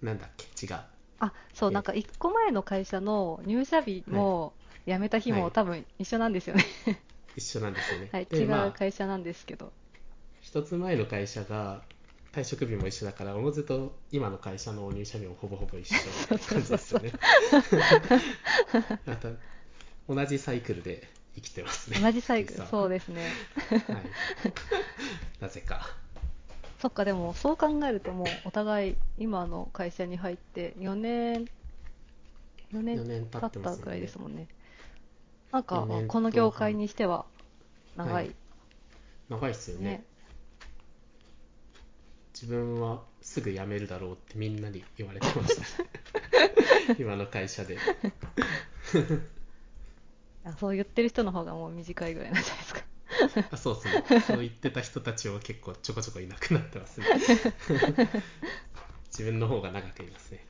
[0.03, 0.67] なんだっけ？
[0.67, 0.81] 違う。
[1.19, 4.55] あ、そう、えなんか一個前の会社の入社日も
[4.87, 5.41] 辞めた日はい。
[5.41, 6.65] も多分一緒なんですよね。
[7.37, 9.73] 一緒なんですよね、はい、で違うまあ会社なんですけど。
[10.41, 11.85] 一つ前の会社が
[12.33, 17.13] 退職日も一緒だからおのずと今の会社の入社日もほぼほぼ一緒みたいな感じですよね。
[19.07, 19.29] また
[20.09, 22.01] 同じサイクルで生きてますね。
[22.01, 23.29] 同じサイクル、そうですね。
[23.71, 23.83] はい、
[25.41, 25.87] なぜか。
[26.81, 31.49] そっか、でもそう考えるともうお互い今の会社に入って4年、4
[32.73, 34.49] 4年年経経ったくらいですもんね。
[35.53, 37.27] なんか、4年とこの業界にしては
[37.97, 38.35] 長はいい。
[39.29, 39.85] 長いっすよね。
[39.85, 40.05] ね。
[42.35, 46.95] 自分はすぐ辞めるだろうってみんなに言われてました。
[47.01, 47.79] 今の会社で
[50.47, 52.81] あそう言ってる人の方がもう短いぐらいなんじゃないですか。
[53.53, 57.07] あそうですねそう言ってた人たちは結構ちょこちょこいなくなってますね
[59.11, 60.45] 自分の方が長くいますね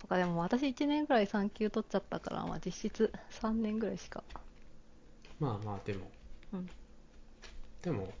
[0.00, 4.22] とかでも私1年ぐらい産休取っちゃったから、まあ、実質3年ぐらいしか。
[5.40, 6.10] まあまあでも
[6.52, 6.70] うん。
[7.82, 8.12] でも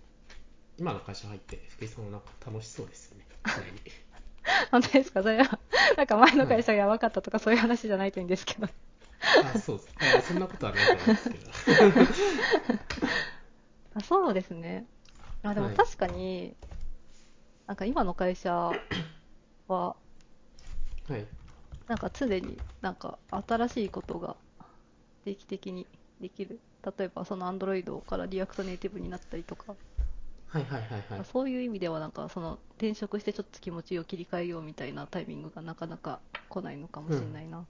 [0.78, 3.26] 今の会社入って福井さんもなんか楽しそうですよね
[4.70, 5.22] 本当ですか？
[5.22, 5.58] それは、
[5.96, 8.68] なんか前の会社がやばかったとかそういう話じゃないといいんですけど。
[9.22, 10.28] あそうです。
[10.28, 11.50] そんなことはないと思うんですけど。
[14.00, 14.86] あそうですね。
[15.42, 15.76] あでもはい。
[15.76, 16.54] 確かに、
[17.66, 18.52] なんか今の会社
[19.68, 19.96] は、
[21.08, 21.26] はい。
[21.88, 24.36] なんか常になんか新しいことが
[25.24, 25.86] 定期的に
[26.20, 26.58] できる。
[26.98, 29.74] 例えばその Android から React Native になったりとか、
[30.48, 31.24] はいはいはいはい。
[31.32, 37.64] そういう意味ではなんかその転職してちょっと気持ちを切り替えようみたいなタイミングがなかなか来ないのかもしれないな。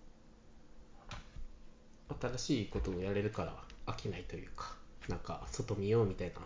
[2.20, 3.54] 新しいことをやれるから
[3.86, 4.74] 飽きないというか
[5.08, 6.44] なんか外見ようみたいな好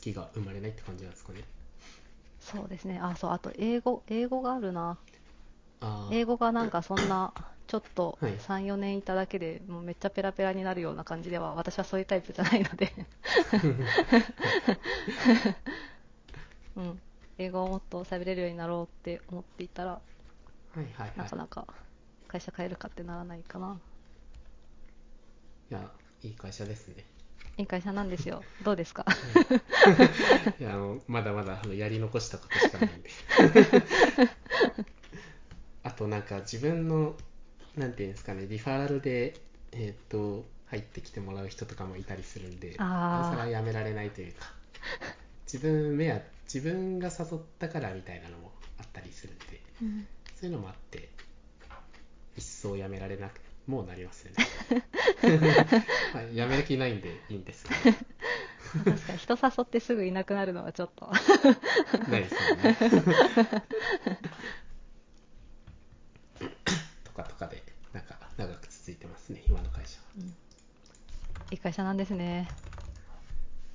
[0.00, 1.42] きが生まれないって感じなんですかね
[2.40, 2.98] そうですね。
[3.00, 4.98] あ、そう、あと英語、英語があるな。
[5.80, 7.32] あー英語がなんかそんな、
[7.68, 12.92] ちょっとはい3、4年いただけでもうめっちゃペラペラになるような感じでは、私はそういうタイプじゃないので、
[16.76, 17.00] うん。
[17.38, 20.00] 英語をもっと喋れるようになろうって思っていたら、は
[20.76, 21.66] いはいはいなかなか
[22.28, 23.78] 会社変えるかってならないかな。
[25.72, 25.90] いや
[26.22, 27.02] いい会社ですね。
[27.56, 28.42] いい会社なんですよ。
[28.62, 29.06] どうですか？
[30.60, 33.08] いやあのまだまだあのやり残したことしかないんで。
[35.82, 37.16] あとなんか自分の
[37.76, 39.34] なんていうんですかねリファラルで
[39.72, 42.86] えっ、と入ってきてもらう人とかもいたりするんであー。
[43.22, 44.52] なおさらやめられないというか
[45.50, 49.44] 自分目は自分が誘ったからみたいなのもあったりするんで
[49.80, 50.06] うん。
[50.38, 51.08] そういうのもあって
[52.36, 54.46] 一層やめられなくもうなりますよね、
[56.12, 57.96] はい、やめる気ないんでいいんですけど。
[58.84, 61.10] 確かに人誘ってすぐいなくなるのはちょっと。
[62.08, 62.76] ないですよね。
[67.04, 70.00] とかとかでなんか長く続いてますね今の会社。
[70.00, 70.06] は
[71.50, 72.48] いい会社なんですね。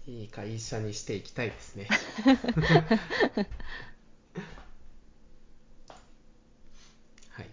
[0.07, 1.89] いい会社にしていきたいですね
[7.29, 7.49] はい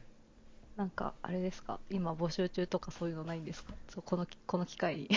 [0.77, 1.79] なんか、あれですか？
[1.91, 3.75] 今募集中とかそういうのないんですか？
[3.91, 5.09] そうこの、この機会に。
[5.09, 5.15] こ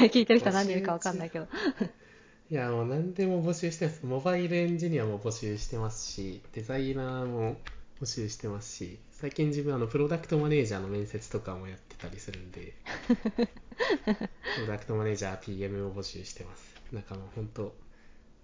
[0.00, 1.46] れ聞いてる人は何人いるかわかんないけど。
[2.50, 4.04] いやもう何でも募集してます。
[4.04, 7.56] モバイルエンジニアも募集してますしデザイナーも
[8.00, 12.74] 募集してますし最近自分あのプロダクトマネージャーの面接とかもやってたりするんで
[13.36, 16.74] プロダクトマネージャー PM を募集してます。
[16.90, 17.76] なんかもう本当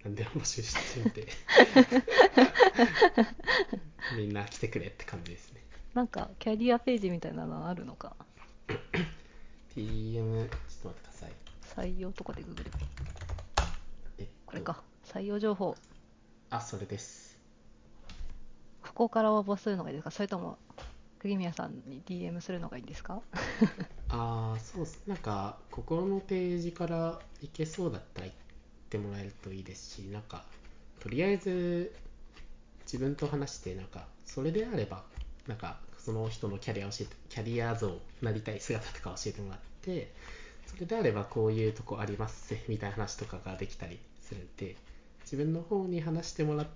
[0.05, 1.27] 何でも募集してるんで。
[4.17, 5.61] みんな来てくれって感じですね
[5.97, 8.15] なんか、キャリアページみたいなのあるのか？
[9.73, 10.49] PM ちょっ
[10.83, 11.31] と待ってください。
[11.89, 12.77] 採用とかでググれば。
[14.19, 14.31] えっと。
[14.45, 14.83] これか。
[15.03, 15.75] 採用情報。
[16.51, 17.39] あそれです。
[18.83, 20.11] ここから応募するのがいいですか？
[20.11, 20.59] それとも、
[21.17, 23.19] 釘宮さんに DM するのがいいんですか？
[24.09, 25.01] ああそうっす。
[25.07, 28.35] なんかここのページから行けそうだったら行っ
[28.91, 30.45] てもらえるといいですしなんか
[30.99, 31.95] とりあえず
[32.85, 35.03] 自分と話してなんかそれであれば
[35.47, 37.91] なんかその人のキャリア教えてキャリア像
[38.21, 40.13] なりたい姿とか教えてもらって
[40.65, 44.77] それであればこういうとこありますぜみたいな話とかができたりするんで
[45.23, 46.67] 自分の方に話してもらっ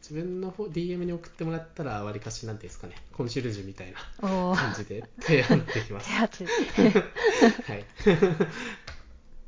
[0.00, 6.08] 自分の方 DM に送ってもらったらわりかしなんていうんですかねコンシェルジュみたいな感じで 提案できます。
[6.10, 6.34] はい。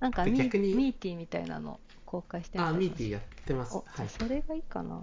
[0.01, 3.75] なんかミー、ティーみたいなの公開してみたあ、ミーティーやってます。
[3.87, 4.09] はい。
[4.11, 5.03] それがいいかな。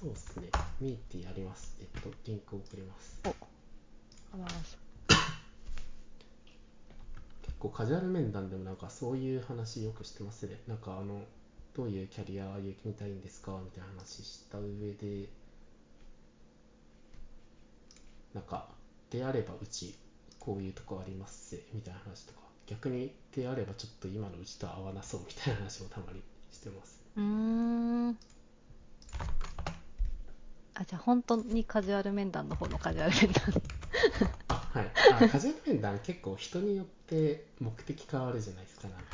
[0.00, 0.48] そうですね。
[0.80, 1.76] ミーティーあります。
[1.80, 3.20] えっと、リンク送ります。
[3.24, 3.32] おあ
[4.36, 4.78] ります
[7.42, 10.60] 結構カジュアル面談でもなんかそういう話よくしてますね。
[10.68, 11.22] なんかあの、
[11.74, 13.58] どういうキャリア歩みたいんですか？
[13.64, 15.28] みたいな話した上で、
[18.34, 18.68] なんか、
[19.10, 19.96] であればうち
[20.38, 26.22] こういうとこありますぜみたいな話とか、逆にであればちょっと今のうちと合わなそうみたいな話をたまに
[26.52, 27.00] してます。
[27.16, 28.16] うーん
[30.80, 33.62] あじゃあ本当にカジュアル面談の方のカジュアル面談。
[34.46, 34.90] あ、はい。
[35.24, 39.06] あ、カジュアル面談結構人によって目的変わるじゃないですか、なんか。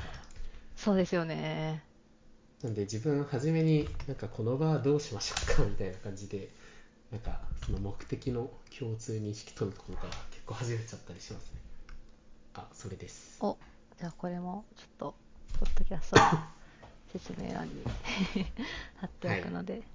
[0.76, 1.82] そうですよね。
[2.62, 6.48] なんで自分初めになんかこの場はどうしましょうかみたいな感じで
[7.10, 11.50] なんかその目的の共通認識取るところから結構始めちゃったりしますね。
[12.54, 13.38] あそれです。
[13.40, 13.56] お
[13.98, 15.14] じゃあこれもちょっと
[15.60, 16.22] ポッドキャストの
[17.12, 17.82] 説明欄に
[18.96, 19.93] 貼っておくので、はい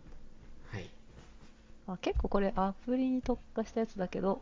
[1.94, 4.42] あ結構これアプリに特化したやつだけど。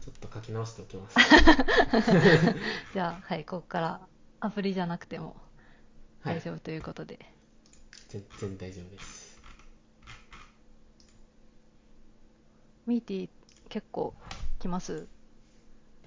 [0.00, 1.16] ちょっと書き直しておきます。
[2.92, 4.00] じゃあはいここから
[4.40, 5.36] アプリじゃなくても
[6.22, 6.36] はい。
[6.36, 7.18] 大丈夫ということで、
[8.08, 9.40] 全然大丈夫です。
[12.86, 13.28] ミーティー
[13.70, 14.14] 結構
[14.58, 15.06] 来ます？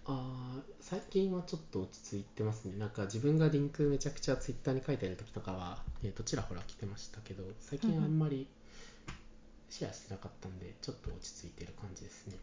[0.06, 2.78] あー最近はちょっと落ち着いてますね。
[2.78, 8.48] なんか自分がリンクめちゃくちゃツイッターに書いてる時とかは、えー、とちらほら来てましたけど最近はあんまり
[9.70, 12.38] シェアしてなかったんでちょっと落ち着いてる感じですね。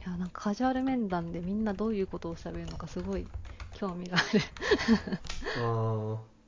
[0.00, 3.26] いやなんかカジュアル面談でみんなどういうことをしゃべるのかすごい
[3.74, 4.40] 興味がある。
[5.62, 6.38] ああ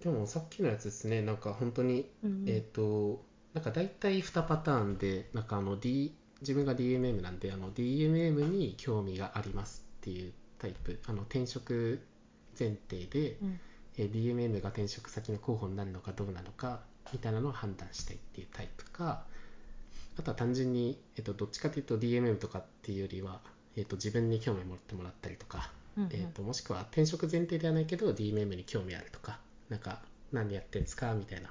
[0.00, 3.24] でもさっきのやつですねなんか本当にうんえっ、と
[3.54, 11.00] なんか大体2パターンでなんかあの、D、自分が DMM なんであの DMM に興味がありますっていうタイプ。
[11.06, 12.00] あの転職
[12.58, 13.60] 前提で、うん。
[13.98, 16.80] えー DMM が転職先の候補になるのかどうなのか
[17.12, 19.24] みたいなのを判断したいっていうタイプか
[20.18, 23.40] あとは単純に、えっとどっちかというと DMM とかっていうよりは、
[23.76, 26.10] えっと自分に興味を持ってもらったりとかうんうん。
[26.12, 29.38] えー、ともしくは転職前提ではないけど DMM に興味あるとか
[29.68, 30.00] なんか
[30.32, 31.50] 何やってんですかみたいな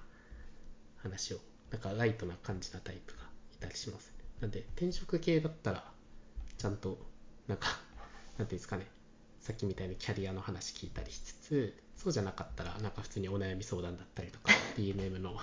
[0.98, 1.38] 話を
[1.72, 3.22] なんかライトな感じなタイプが
[3.56, 5.84] いたりしますなんで転職系だったら
[6.58, 6.98] ちゃんと
[7.48, 7.68] なんか
[8.38, 8.86] なんていうんですかね
[9.40, 15.36] さっきみたいにキャリアの話聞いたりしつつそうじゃなかったらなんか普通にお悩み相談だったりとか DMM の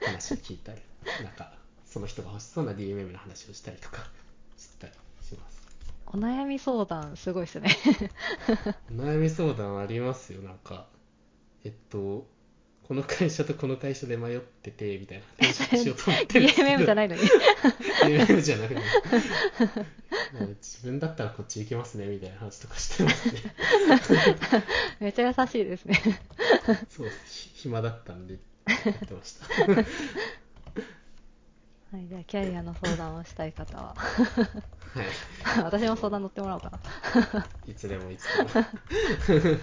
[0.00, 0.80] 話を聞いたり
[1.24, 1.52] なんか
[1.84, 4.06] その人が欲しそうな DMM の話をしたりとか
[4.56, 4.92] したり
[5.22, 5.60] します。
[6.06, 7.76] お悩み相談すごいですね。
[8.90, 10.86] お悩み相談ありますよなんか。
[11.64, 12.28] えっと
[12.86, 15.24] この会社とこの会社で迷っててみたいな。
[15.40, 16.68] 転職しようと思ってるんですけど。
[16.68, 17.22] DMM じゃないのに。
[18.04, 18.80] DMM じゃなくて
[20.60, 23.40] 自分だったらこっち行けますねみたいな話とかしてますね。
[25.00, 26.00] めっちゃ優しいですね。
[26.90, 29.46] そうひ暇だったんでやってました。
[29.72, 29.80] は
[32.00, 33.94] いじゃあキャリアの相談をしたい方は。
[33.94, 35.62] はい。
[35.62, 37.46] 私も相談乗ってもらおうかな。
[37.66, 39.60] いつでもいつでも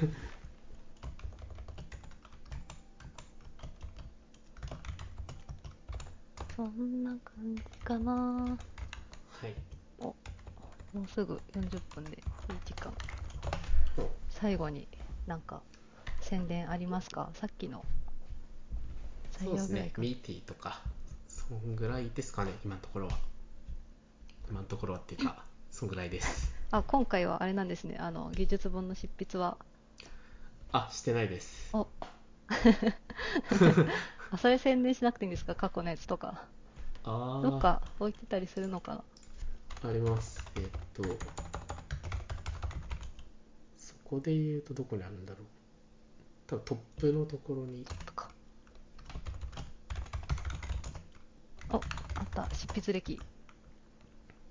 [6.56, 8.14] そんな感じかな。
[8.14, 9.56] はい。
[10.00, 10.16] も
[10.96, 12.24] うすぐ40分でいい
[12.66, 12.94] 時間。
[13.98, 14.88] お最後に
[15.26, 15.62] なんか
[16.20, 17.30] 宣伝ありますか？
[17.34, 17.84] さっきの。
[19.32, 19.94] そうですね。
[19.98, 20.82] ミーティーとか
[21.28, 23.18] そんぐらいですかね今のところは。
[24.50, 26.54] 今のところはっていうか そんぐらいです。
[26.72, 27.96] あ今回はあれなんですね。
[27.98, 29.58] あの技術本の執筆は？
[30.74, 31.70] あしてないです。
[31.76, 31.88] お
[34.32, 35.56] あそれ宣伝しなくていいんですか？
[35.56, 36.46] 過去のやつとか。
[37.04, 39.04] ああどっか置いてたりするのか
[39.84, 39.90] な？
[39.90, 40.44] あります。
[40.56, 40.64] えっ
[40.94, 41.04] と
[43.78, 45.46] そこで言うとどこにあるんだろう。
[46.48, 47.86] 多分トップのところに。
[48.06, 48.30] とか。
[51.72, 51.82] おあっ
[52.34, 52.48] た。
[52.56, 53.20] 執筆歴。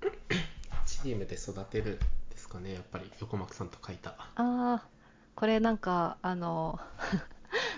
[0.86, 1.98] チームで育てる
[2.30, 3.10] ですかねやっぱり。
[3.20, 4.10] 横幕さんと書いた。
[4.10, 4.82] ああ
[5.36, 6.78] これなんかあの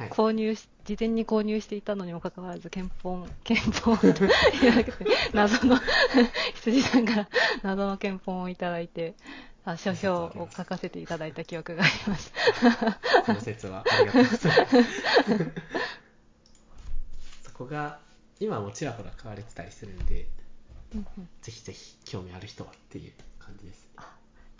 [0.02, 0.10] はい。
[0.10, 4.12] 購入し事前に購入していたのにもかかわらず憲法憲法と
[4.60, 4.92] 言わて
[5.32, 5.78] 謎の
[6.54, 7.28] 羊さんから
[7.62, 9.14] 謎の憲法をいただいて
[9.64, 12.32] あ書評を書かせていただいた記憶があります。
[13.24, 15.52] その説はありがとうございます。
[17.44, 18.00] そこが
[18.40, 20.26] 今もちらほら買われてたりするんで
[20.94, 21.28] うんうん。
[21.42, 23.86] ぜひぜひ興味ある人はっていう感じです。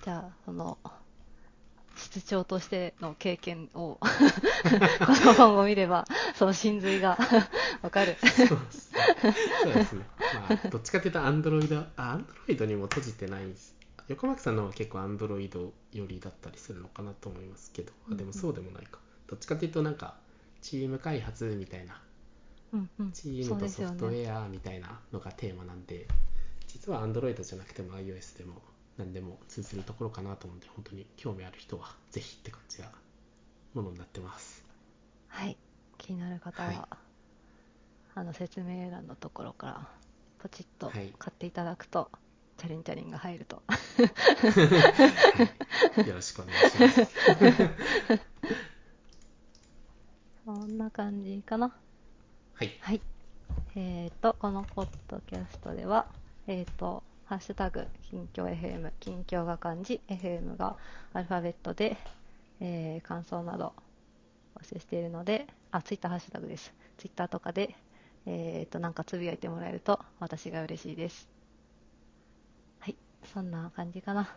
[0.05, 0.78] じゃあその
[1.97, 4.09] 室長としての経験を こ
[5.26, 7.18] の本を見ればその真髄が
[7.82, 8.16] わかる。
[8.20, 9.36] そうですね。
[9.62, 10.07] そうですね。
[10.49, 13.45] まあどっちかっていうとアンドロイドあアンドロイドにも閉じてない
[14.09, 18.99] 横幕さんの方は結構アンドロイド寄りだったりするのかなと思いますけどあでもそうでもないか。
[19.26, 20.16] どっちかっていうとなんか
[20.61, 22.01] チーム開発みたいな
[22.72, 23.12] うんうん。
[23.12, 26.09] チームとソフトウェアみたいなのがテーマなんで、
[26.66, 28.62] 実は Android じゃなくても iOS でも
[28.99, 32.90] 何でも通ずるところかなと思うんで、本当に興味ある人はぜひって感じな
[33.74, 34.64] ものになってます。
[35.28, 35.57] はい
[35.99, 36.78] 気になる方は、はい
[38.14, 39.88] あの説明欄のところから
[40.38, 42.11] ポチッとはい買っていただくと、
[42.59, 43.78] チャリンチャリンが入るとは
[46.05, 47.09] い、よろしくお願いします。
[50.45, 51.72] そんな感じかな
[52.55, 52.76] はい。
[52.80, 53.01] はい。
[53.76, 56.07] えっ、と、このポッドキャストでは、
[56.47, 60.77] えっ、と、ハッシュタグ、近況 FM、近況が漢字、FM が
[61.12, 61.97] アルファベットで、
[62.61, 63.73] えー感想など
[64.57, 66.73] 募集しているので、あ、ツイッターハッシュタグです。
[66.99, 67.75] ツイッターとかで、
[68.27, 71.29] えっ、と、なんかつぶやいてもらえると私が嬉しいです。
[72.81, 72.97] はい。
[73.33, 74.37] そんな感じかな。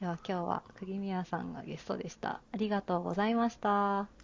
[0.00, 2.40] では今日は釘宮さんがゲストでした。
[2.52, 4.20] ありがとうございました。